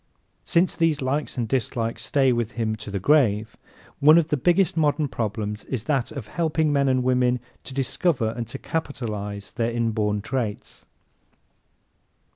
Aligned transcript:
Since 0.43 0.75
these 0.75 0.99
likes 0.99 1.37
and 1.37 1.47
dislikes 1.47 2.03
stay 2.03 2.33
with 2.33 2.53
him 2.53 2.75
to 2.77 2.89
the 2.89 2.99
grave, 2.99 3.55
one 3.99 4.17
of 4.17 4.29
the 4.29 4.35
biggest 4.35 4.75
modern 4.75 5.07
problems 5.07 5.63
is 5.65 5.83
that 5.83 6.11
of 6.11 6.25
helping 6.25 6.73
men 6.73 6.87
and 6.89 7.03
women 7.03 7.39
to 7.65 7.73
discover 7.75 8.31
and 8.35 8.47
to 8.47 8.57
capitalize 8.57 9.51
their 9.51 9.69
inborn 9.69 10.21
traits. 10.21 10.87